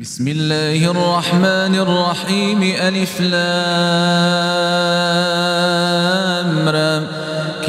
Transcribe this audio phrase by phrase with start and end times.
[0.00, 3.40] بسم الله الرحمن الرحيم ألف لام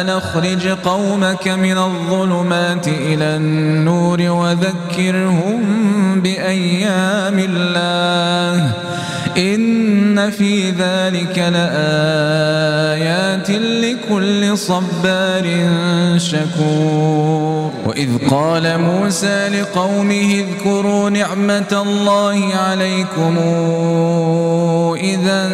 [0.00, 5.60] أن أخرج قومك من الظلمات إلى النور وذكرهم
[6.20, 8.72] بأيام الله.
[9.38, 12.96] إن في ذلك لآيات
[13.50, 15.44] لكل صبار
[16.16, 17.72] شكور.
[17.86, 23.36] وإذ قال موسى لقومه اذكروا نعمة الله عليكم
[24.96, 25.52] إذا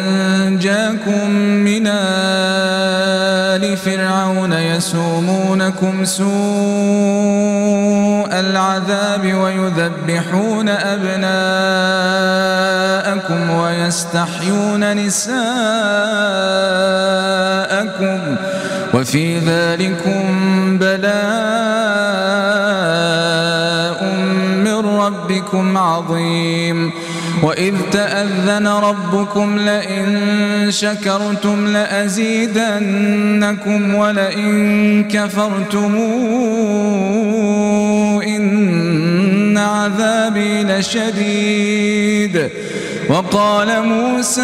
[0.61, 7.82] جاكم من آل فرعون يسومونكم سوء
[8.39, 11.23] العذاب ويذبحون أبناءكم
[13.49, 15.43] ويستحيون نساءكم
[18.93, 20.23] وفي ذلكم
[20.77, 21.13] بلاء
[24.65, 26.91] من ربكم عظيم
[27.43, 32.75] وإذ تأذن ربكم لئن شكرتم لأزيدنكم
[33.95, 35.95] ولئن كفرتم
[38.27, 42.49] إن عذابي لشديد
[43.09, 44.41] وقال موسى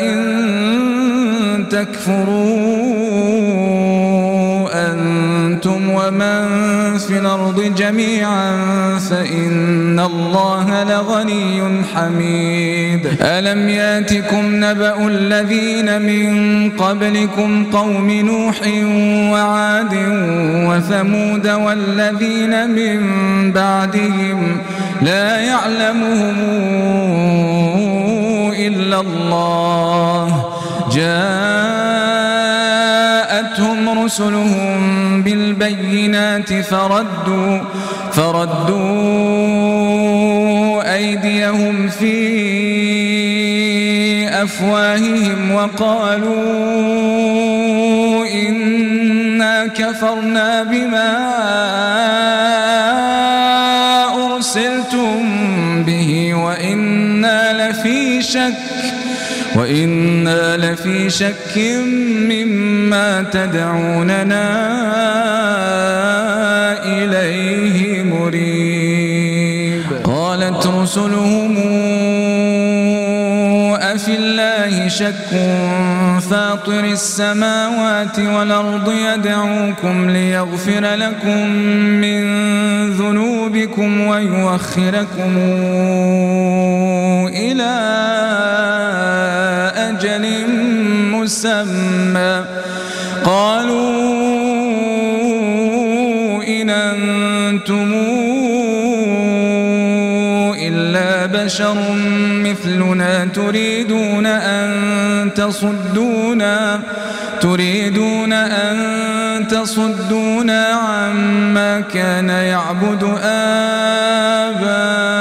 [0.00, 2.81] إن تكفروا
[6.02, 8.50] ومن في الأرض جميعا
[9.10, 11.62] فإن الله لغني
[11.94, 13.06] حميد.
[13.20, 18.56] ألم يأتكم نبأ الذين من قبلكم قوم نوح
[19.32, 19.94] وعاد
[20.68, 23.00] وثمود والذين من
[23.52, 24.58] بعدهم
[25.02, 26.34] لا يعلمهم
[28.58, 30.44] إلا الله.
[30.92, 31.42] جاءتهم
[34.04, 35.01] رسلهم
[35.32, 37.58] بالبينات فردوا
[38.12, 39.62] فردوا
[40.94, 42.12] أيديهم في
[44.28, 46.42] أفواههم وقالوا
[48.26, 51.12] إنا كفرنا بما
[54.14, 55.22] أرسلتم
[55.84, 58.81] به وإنا لفي شك
[59.56, 61.58] وإنا لفي شك
[62.30, 64.44] مما تدعوننا
[66.84, 69.82] إليه مريب.
[70.04, 71.56] قالت رسلهم
[73.94, 75.30] أفي الله شك
[76.30, 81.46] فاطر السماوات والأرض يدعوكم ليغفر لكم
[81.76, 82.22] من
[82.90, 85.36] ذنوبكم ويوخركم
[87.28, 87.72] إلى
[91.22, 92.44] مسمى.
[93.24, 94.02] قالوا
[96.42, 97.92] إن أنتم
[100.58, 101.74] إلا بشر
[102.18, 104.70] مثلنا تريدون أن
[105.34, 106.80] تصدونا
[107.40, 108.76] تريدون أن
[109.48, 115.11] تصدونا عما كان يعبد آباؤنا.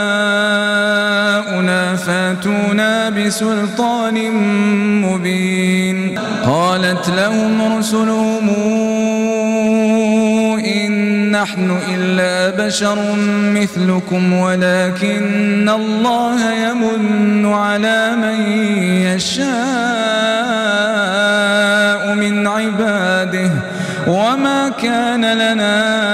[3.18, 4.32] بسلطان
[5.02, 6.20] مبين.
[6.46, 8.50] قالت لهم رسلهم
[10.60, 10.92] إن
[11.32, 12.98] نحن إلا بشر
[13.56, 18.52] مثلكم ولكن الله يمن على من
[19.08, 19.52] يشاء
[22.16, 23.52] من عباده.
[24.08, 26.11] وما كان لنا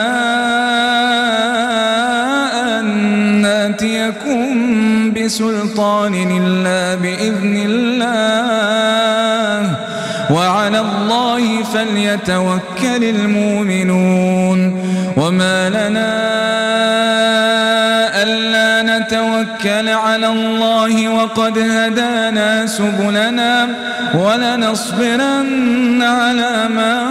[5.27, 9.75] سلطان إلا بإذن الله.
[10.29, 14.87] وعلى الله فليتوكل المؤمنون.
[15.17, 16.37] وما لنا
[18.23, 23.67] ألا نتوكل على الله وقد هدانا سبلنا
[24.13, 27.07] ولنصبرن على ما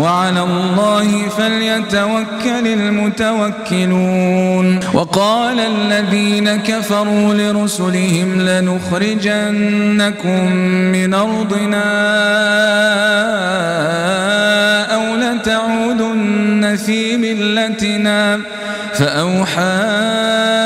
[0.00, 4.80] وعلى الله فليتوكل المتوكلون.
[4.94, 10.52] وقال الذين كفروا لرسلهم لنخرجنكم
[10.92, 11.84] من أرضنا
[14.94, 18.40] أو لتعودن في ملتنا.
[18.94, 20.65] فأوحى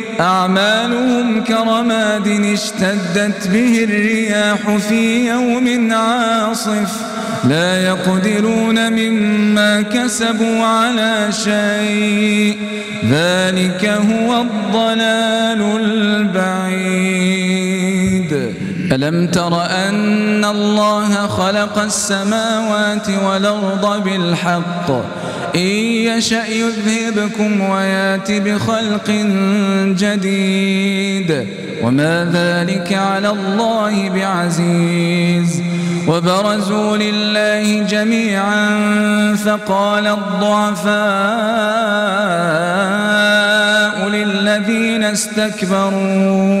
[0.21, 7.01] أعمالهم كرماد اشتدت به الرياح في يوم عاصف.
[7.43, 12.57] لا يقدرون مما كسبوا على شيء.
[13.09, 17.60] ذلك هو الضلال البعيد.
[18.91, 24.91] ألم تر أن الله خلق السماوات والأرض بالحق؟
[25.55, 25.71] إن
[26.09, 29.11] يشأ يذهبكم ويأت بخلق
[29.97, 31.47] جديد.
[31.83, 35.61] وما ذلك على الله بعزيز.
[36.07, 38.79] وبرزوا لله جميعا
[39.45, 40.89] فقال الضعفاء
[44.09, 46.60] للذين استكبروا.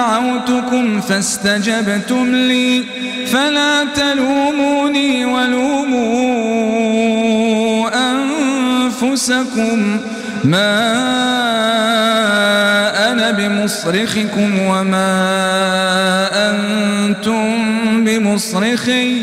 [0.00, 2.84] دعوتكم فاستجبتم لي
[3.26, 6.00] فلا تلوموني ولوموا
[8.10, 10.00] أنفسكم.
[10.44, 10.80] ما
[13.10, 15.10] أنا بمصرخكم وما
[16.50, 19.22] أنتم بمصرخي.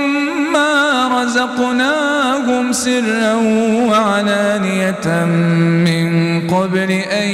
[1.41, 3.33] رزقناهم سرا
[3.89, 5.25] وعلانية
[5.85, 7.29] من قبل أن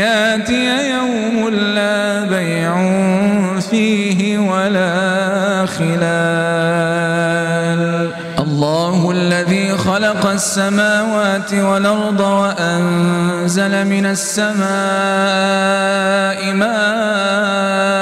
[0.00, 2.74] يأتي يوم لا بيع
[3.70, 6.12] فيه ولا خلال.
[8.38, 14.62] الله الذي خلق السماوات والأرض وأنزل من السماء
[16.54, 18.01] ماء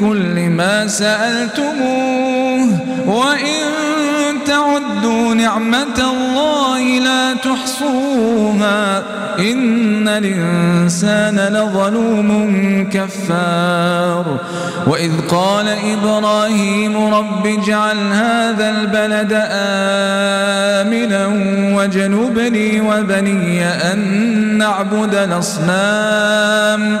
[0.00, 2.68] من كل ما سألتموه.
[3.06, 3.64] وإن
[4.46, 8.98] تعدوا نعمة الله لا تحصوها.
[9.38, 14.38] إن الإنسان لظلوم كفار.
[14.86, 19.32] وإذ قال إبراهيم رب اجعل هذا البلد
[20.82, 21.26] آمنا
[21.76, 23.98] وجنبني وبني أن
[24.58, 27.00] نعبد الأصنام.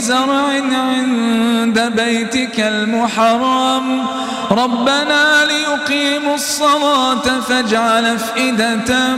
[0.00, 4.06] زرع عند بيتك المحرم.
[4.50, 9.16] ربنا ليقيموا الصلاة فاجعل أفئدة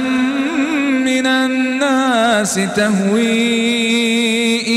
[1.08, 3.60] من الناس تهوي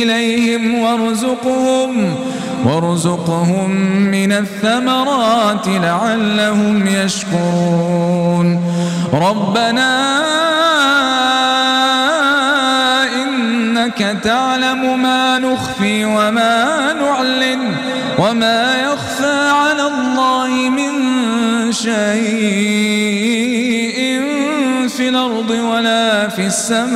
[0.04, 2.16] إليهم وارزقهم
[2.66, 3.72] وارزقهم
[4.12, 8.62] من الثمرات لعلهم يشكرون.
[9.14, 9.92] ربنا
[14.02, 17.75] إنك تعلم ما نخفي وما نعلن
[18.20, 20.92] وما يخفى على الله من
[21.72, 21.96] شيء
[24.88, 26.96] في الأرض ولا في السماء.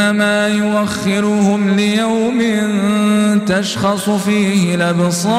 [0.00, 2.40] إنما يوخرهم ليوم
[3.46, 5.30] تشخص فيه الأبصار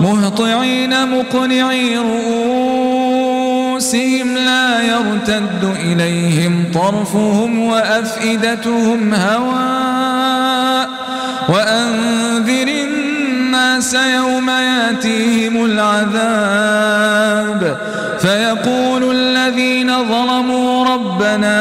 [0.00, 2.74] مهطعين مقنعي رؤوس
[3.74, 10.88] رؤوسهم لا يرتد إليهم طرفهم وأفئدتهم هواء
[11.48, 16.18] وأنذر الناس يوم ياتيهم العذاب
[18.18, 21.60] فيقول الذين ظلموا ربنا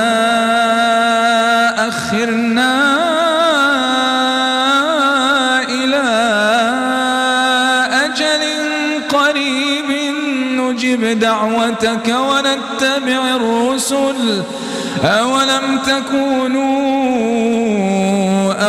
[1.88, 2.74] أخرنا
[5.70, 6.04] إلى
[8.06, 8.44] أجل
[9.10, 9.90] قريب
[10.60, 14.44] نجب دعوتك ونتبع الرسل.
[15.04, 16.84] أولم تكونوا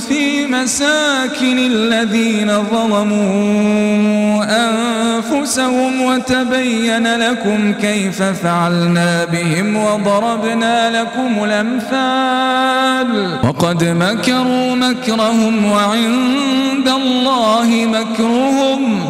[0.00, 13.38] في مساكن الذين ظلموا أنفسهم وتبين لكم كيف فعلنا بهم وضربنا لكم الأمثال.
[13.44, 19.09] وقد مكروا مكرهم وعند الله مكرهم.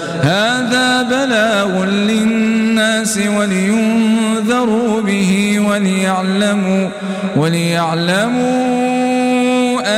[0.21, 6.89] هذا بلاغ للناس ولينذروا به وليعلموا
[7.35, 8.81] وليعلموا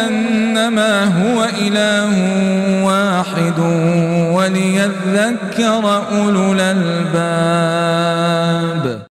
[0.05, 2.11] أنما هو إله
[2.85, 3.59] واحد
[4.33, 8.23] وليذكر أولو الألباب.